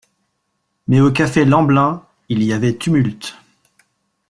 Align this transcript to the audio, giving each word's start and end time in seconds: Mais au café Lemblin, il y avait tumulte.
Mais 0.87 0.99
au 0.99 1.11
café 1.11 1.45
Lemblin, 1.45 2.01
il 2.27 2.41
y 2.41 2.53
avait 2.53 2.75
tumulte. 2.75 3.37